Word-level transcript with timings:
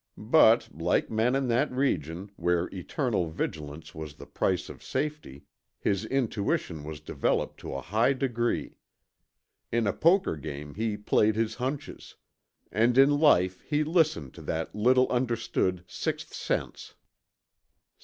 But, 0.17 0.69
like 0.75 1.11
men 1.11 1.35
in 1.35 1.47
that 1.49 1.71
region, 1.71 2.31
where 2.35 2.69
eternal 2.73 3.29
vigilance 3.29 3.93
was 3.93 4.15
the 4.15 4.25
price 4.25 4.67
of 4.67 4.81
safety, 4.81 5.43
his 5.77 6.05
intuition 6.05 6.83
was 6.83 6.99
developed 7.01 7.59
to 7.59 7.75
a 7.75 7.83
high 7.83 8.13
degree. 8.13 8.77
In 9.71 9.85
a 9.85 9.93
poker 9.93 10.37
game 10.37 10.73
he 10.73 10.97
played 10.97 11.35
his 11.35 11.53
hunches. 11.53 12.15
And 12.71 12.97
in 12.97 13.19
life 13.19 13.61
he 13.61 13.83
listened 13.83 14.33
to 14.33 14.41
that 14.41 14.73
little 14.73 15.07
understood 15.11 15.83
sixth 15.87 16.33
sense. 16.33 16.95